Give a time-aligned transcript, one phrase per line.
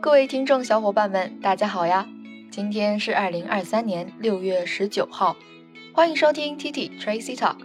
[0.00, 2.06] 各位听众小伙伴们，大家好呀！
[2.52, 5.36] 今天是二零二三年六月十九号，
[5.92, 7.56] 欢迎收听 T T Tracy Talk，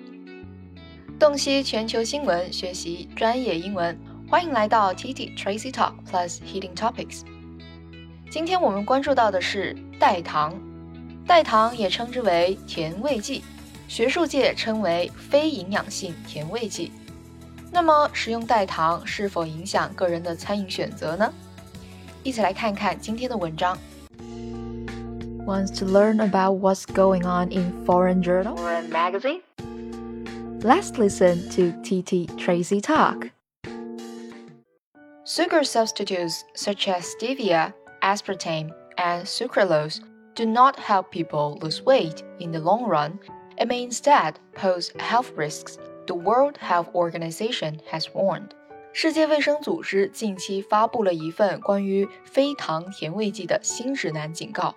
[1.20, 3.96] 洞悉全球新闻，学习专业英文。
[4.28, 7.22] 欢迎来到 T T Tracy Talk Plus Heating Topics。
[8.32, 10.60] 今天我们关注到的是代糖，
[11.28, 13.44] 代糖也称之为甜味剂，
[13.88, 16.92] 学术界称为非营养性甜味剂。
[17.72, 21.32] 那么，食用代糖是否影响个人的餐饮选择呢？
[22.23, 23.77] 一起来看看今天的文章。
[25.47, 29.43] Wants to learn about what's going on in foreign journal or a magazine?
[30.61, 33.31] Let's listen to TT Tracy talk.
[35.25, 40.01] Sugar substitutes such as stevia, aspartame, and sucralose
[40.35, 43.19] do not help people lose weight in the long run
[43.59, 48.55] and may instead pose health risks the World Health Organization has warned。
[48.94, 54.76] 世界卫生组织近期发布了一份关于非糖甜味剂的新指南警告。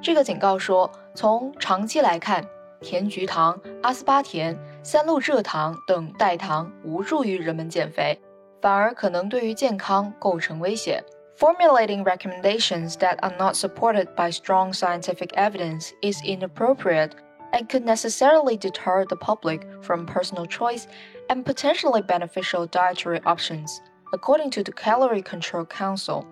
[0.00, 2.42] 这个警告说，从长期来看，
[2.80, 8.18] 甜菊糖、阿斯巴甜、三鹿蔗糖等代糖无助于人们减肥，
[8.62, 11.04] 反而可能对于健康构成威胁。
[11.36, 17.10] Formulating recommendations that are not supported by strong scientific evidence is inappropriate
[17.53, 20.85] and could necessarily deter the public from personal choice
[21.29, 23.79] and potentially beneficial dietary options,
[24.13, 26.25] according to the Calorie Control Council,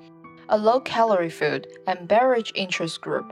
[0.47, 3.25] a low-calorie food and beverage interest group.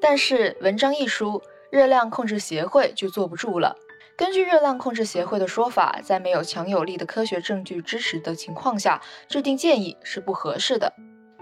[0.00, 3.76] 但是文章一书，热量控制协会就坐不住了。
[4.16, 10.92] 根据热量控制协会的说法，在没有强有力的科学证据支持的情况下，制定建议是不合适的。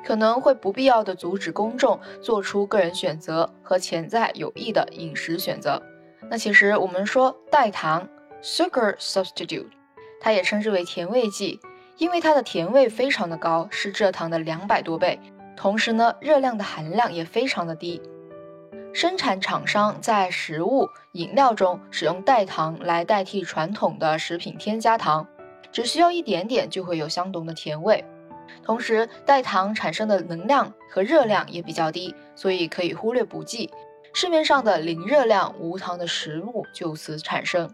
[0.06, 5.82] 可能会不必要的阻止公众做出个人选择和潜在有益的饮食选择。
[6.30, 8.08] 那其实我们说代糖
[8.42, 9.66] （sugar substitute），
[10.22, 11.60] 它也称之为甜味剂，
[11.98, 15.20] 因为它的甜味非常的高，是蔗糖的两百多倍。
[15.58, 18.02] 同时呢，热量的含量也非常的低。
[18.94, 25.28] 生产厂商在食物、饮料中使用代糖来代替传统的食品添加糖，
[25.72, 28.06] 只需要一点点就会有相同的甜味。
[28.65, 33.71] 同时，代糖产生的能量和热量也比较低，所以可以忽略不计。
[34.13, 37.73] 市面上的零热量、无糖的食物就此产生。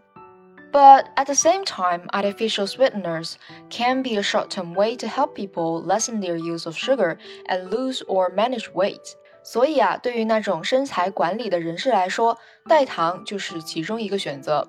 [0.71, 3.35] But at the same time, artificial sweeteners
[3.69, 7.17] can be a short-term way to help people lessen their use of sugar
[7.47, 9.13] and lose or manage weight.
[9.43, 14.67] 所以啊，对于那种身材管理的人士来说，代糖就是其中一个选择。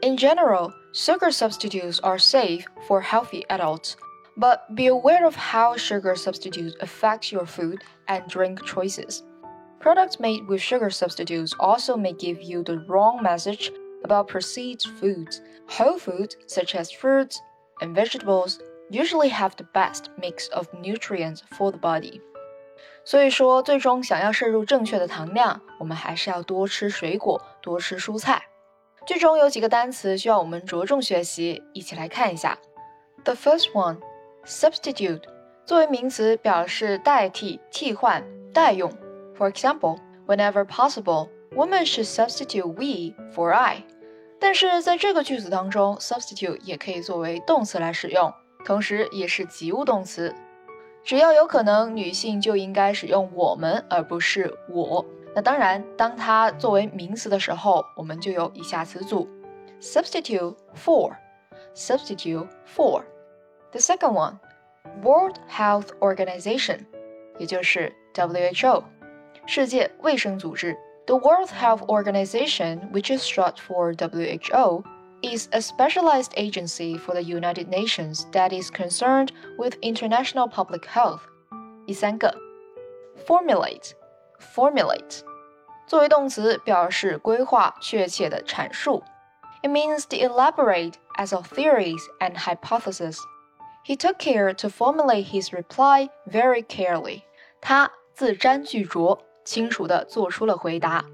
[0.00, 3.92] In general, sugar substitutes are safe for healthy adults.
[4.37, 9.23] but be aware of how sugar substitutes affect your food and drink choices.
[9.79, 13.71] Products made with sugar substitutes also may give you the wrong message
[14.03, 15.41] about perceived foods.
[15.67, 17.39] Whole foods, such as fruits
[17.81, 18.59] and vegetables,
[18.89, 22.21] usually have the best mix of nutrients for the body.
[23.03, 28.43] 所以说，最终想要摄入正确的糖量，我们还是要多吃水果，多吃蔬菜。
[29.07, 32.57] 句中有几个单词需要我们着重学习，一起来看一下。
[33.23, 33.97] The first one
[34.45, 35.21] Substitute
[35.65, 38.91] 作为名词表示代替、替换、代用。
[39.37, 39.97] For example,
[40.27, 43.83] whenever possible, women should substitute we for I。
[44.39, 48.33] 但是在这个句子当中，substitute 也可以作为动词来使用，
[48.65, 50.33] 同时也是及物动词。
[51.03, 55.05] 只要有可能，女性就应该使用我们而不是我。
[55.33, 59.29] 那当然，当它作为名词的时候，我们就有以下词组
[59.79, 63.03] ：substitute for，substitute for。
[63.72, 64.38] The second one,
[65.02, 66.86] World Health Organization，
[67.38, 68.84] 也就是 WHO，
[69.46, 70.76] 世界卫生组织。
[71.06, 74.82] The World Health Organization, which is short for WHO,
[75.22, 81.20] is a specialized agency for the United Nations that is concerned with international public health.
[81.86, 82.34] 第三个，
[83.26, 83.92] formulate
[84.54, 85.20] formulate
[85.86, 89.02] 作为动词表示规划、确切的阐述。
[89.62, 93.18] It means to elaborate as of theories and hypotheses.
[93.84, 97.22] He took care to formulate his reply very carefully.
[97.60, 101.04] 他字斟句酌，清楚地做出了回答。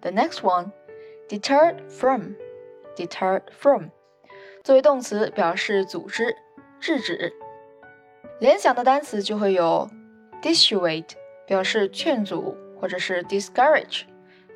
[0.00, 0.70] The next one,
[1.28, 2.34] deterred from,
[2.96, 3.88] deterred from，
[4.62, 6.36] 作为动词表示组织、
[6.78, 7.32] 制止。
[8.38, 9.88] 联想的单词就会有
[10.42, 11.10] dissuade，
[11.46, 14.02] 表示劝阻或者是 discourage，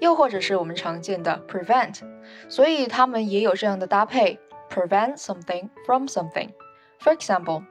[0.01, 2.03] 又或者是我们常见的 prevent，
[2.49, 4.39] 所以它们也有这样的搭配：
[4.71, 6.51] prevent something from something。
[7.03, 7.63] for example,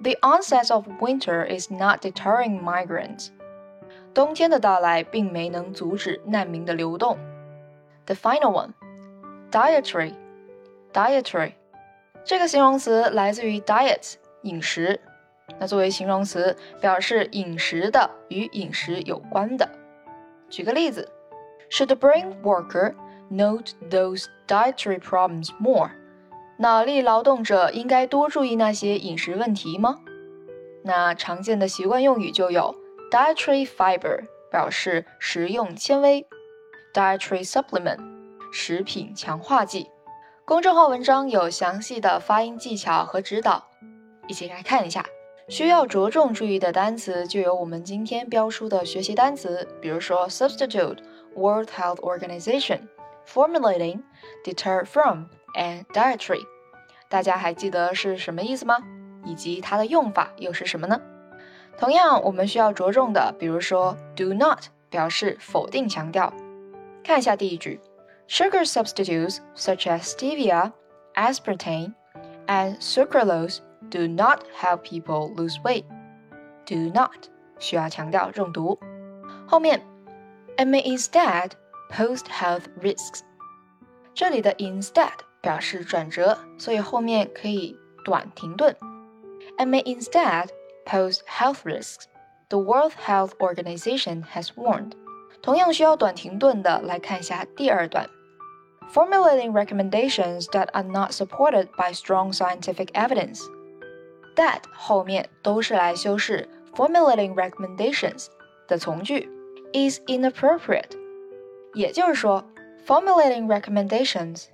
[0.00, 3.30] the onset of winter is not deterring migrants.
[4.14, 7.18] 冬天的到来并没能阻止难民的流动。
[8.06, 8.72] The final one,
[9.50, 10.14] dietary,
[10.92, 11.52] dietary，
[12.24, 15.00] 这个形容词来自于 diet 饮食
[15.58, 19.68] 那作为形容词，表示饮食的，与饮食有关的。
[20.48, 21.10] 举个例子，
[21.70, 22.94] Should the brain worker
[23.30, 25.90] note those dietary problems more？
[26.57, 29.99] 脑力劳动者应该多注意那些饮食问题吗？
[30.83, 32.75] 那常见的习惯用语就有
[33.11, 36.27] dietary fiber，表示食用纤维
[36.93, 37.97] ；dietary supplement，
[38.51, 39.87] 食品强化剂。
[40.45, 43.65] 公众号文章有详细的发音技巧和指导，
[44.27, 45.05] 一起来看一下。
[45.49, 50.99] 需要着重注意的单词就有我们今天标出的学习单词，比如说 substitute、
[51.35, 52.87] World Health Organization、
[53.27, 54.03] formulating、
[54.45, 56.45] deter from and dietary。
[57.09, 58.77] 大家还记得是什么意思吗？
[59.25, 60.99] 以及它的用法又是什么呢？
[61.77, 66.33] 同样，我们需要着重的，比如说 do not 表示否定、强调。
[67.03, 67.79] 看一下第一句
[68.27, 70.71] ，sugar substitutes such as stevia,
[71.15, 71.93] aspartame,
[72.47, 73.59] and sucralose
[73.89, 75.85] do not help people lose weight.
[76.65, 77.27] Do not
[77.59, 78.79] 需要强调重读。
[79.47, 79.81] 后面
[80.57, 81.51] ，and may instead
[81.89, 83.21] pose health risks。
[84.13, 88.74] 这里的 instead 表示转折，所以后面可以短停顿。
[89.58, 90.48] And may instead
[90.84, 92.04] pose health risks.
[92.48, 94.92] The World Health Organization has warned.
[95.42, 98.08] 同样需要短停顿的，来看一下第二段。
[98.90, 103.42] Formulating recommendations that are not supported by strong scientific evidence
[104.34, 108.28] that 后面都是来修饰 formulating recommendations
[108.66, 109.28] 的从句
[109.74, 110.96] is inappropriate，
[111.74, 112.42] 也就是说
[112.86, 114.46] formulating recommendations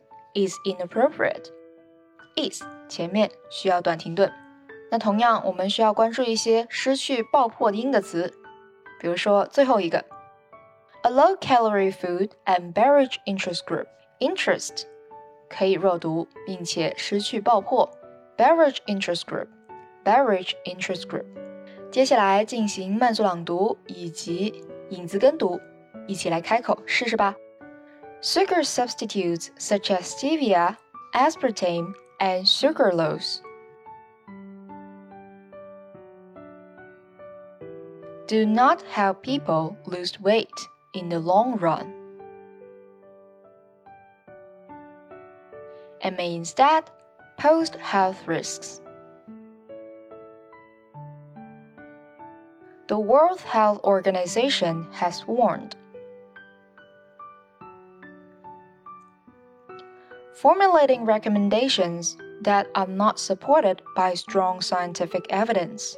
[0.47, 1.45] is inappropriate。
[2.36, 4.31] is 前面需要短停顿。
[4.91, 8.33] 那同样，我们需要关注一些失去爆破音的词，
[9.00, 10.06] 比如说最后一个
[11.03, 13.88] a low-calorie food and beverage interest group
[14.19, 14.83] interest
[15.50, 17.89] 可以弱读，并且失去爆破
[18.38, 19.47] beverage interest group。
[20.06, 21.25] Beverage Interest Group。
[21.92, 25.59] 接下来进行慢速朗读以及影子跟读，
[26.07, 27.35] 一起来开口试试吧。
[28.21, 30.77] Sugar substitutes such as stevia,
[31.16, 33.42] aspartame, and sucralose
[38.27, 40.60] do not help people lose weight
[40.94, 41.94] in the long run
[46.01, 46.83] and may instead
[47.38, 48.81] pose health risks.
[52.89, 55.75] the World Health Organization has warned.
[60.41, 65.97] Formulating recommendations that are not supported by strong scientific evidence.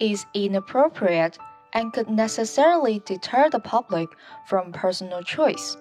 [0.00, 1.38] Is inappropriate
[1.74, 4.08] and could necessarily deter the public
[4.48, 5.76] from personal choice.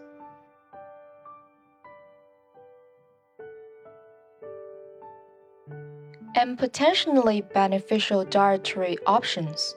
[6.35, 9.75] and potentially beneficial dietary options.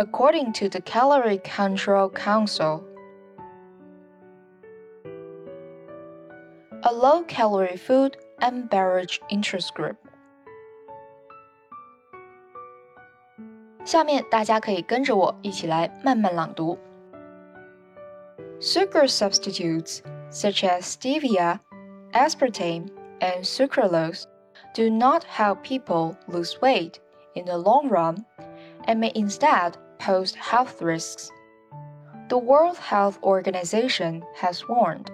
[0.00, 2.84] According to the Calorie Control Council,
[6.82, 9.96] a low calorie food and beverage interest group.
[13.84, 16.78] 下面大家可以跟着我一起来慢慢朗读。
[18.60, 21.60] Sugar substitutes such as stevia,
[22.12, 22.90] aspartame,
[23.20, 24.26] and sucralose,
[24.74, 26.98] do not help people lose weight
[27.34, 28.24] in the long run
[28.86, 31.29] and may instead pose health risks.
[32.29, 35.11] The World Health Organization has warned.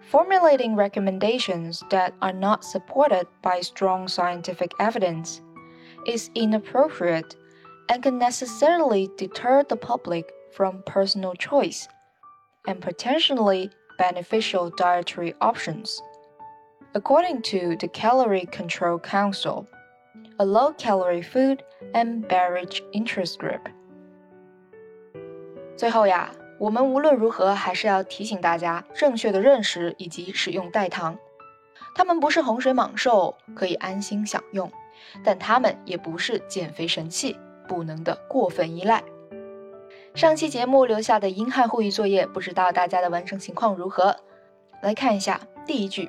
[0.00, 5.42] Formulating recommendations that are not supported by strong scientific evidence
[6.06, 7.36] is inappropriate
[7.90, 11.86] and can necessarily deter the public from personal choice
[12.66, 16.00] and potentially beneficial dietary options.
[16.94, 19.68] According to the Calorie Control Council,
[20.38, 21.58] a low calorie food
[21.92, 23.60] and beverage interest group.
[25.76, 31.18] 最后呀，我们无论如何还是要提醒大家正确的认识以及使用代糖。
[31.96, 34.70] 它们不是洪水猛兽，可以安心享用，
[35.22, 37.36] 但它们也不是减肥神器，
[37.68, 39.02] 不能的过分依赖。
[40.14, 44.16] 上期节目留下的英汉互译作业，不知道大家的完成情况如何？
[44.82, 46.08] 来看一下第一句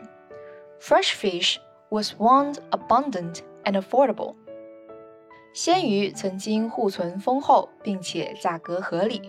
[0.80, 1.58] ：Fresh fish
[1.90, 4.36] was once abundant and affordable。
[5.54, 9.22] 鲜鱼曾经库存丰厚，并且价格合理。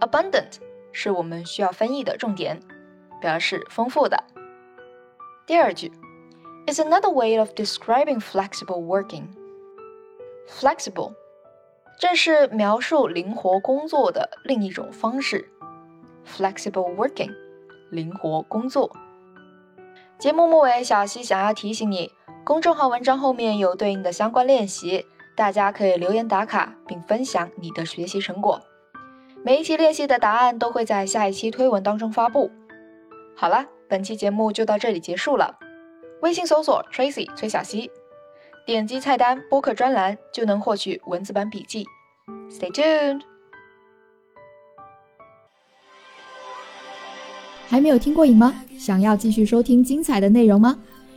[0.00, 0.56] Abundant
[0.92, 2.60] 是我们需要翻译的重点，
[3.20, 4.22] 表示丰富的。
[5.46, 5.92] 第二句
[6.66, 9.24] ，is another way of describing flexible working。
[10.48, 11.14] Flexible
[11.98, 15.48] 这是描述灵活工作的另一种方式
[16.26, 17.32] ，flexible working，
[17.90, 18.90] 灵活工作。
[20.18, 22.10] 节目末尾，小溪想要提醒你，
[22.44, 28.60] 公众号文章后面有对应的相关练习，大家可以留言打卡并分享你的学习成果。
[29.42, 32.50] 每一期练习的答案都会在下一期推文当中发布。
[33.34, 35.56] 好了，本期节目就到这里结束了。
[36.20, 37.90] 微信搜索 Tracy 崔小溪，
[38.66, 41.86] 点击菜单播客专栏就能获取文字版笔记。
[42.50, 43.22] Stay tuned。
[47.68, 48.54] 还没有听过瘾吗？
[48.78, 50.78] 想要继续收听精彩的内容吗？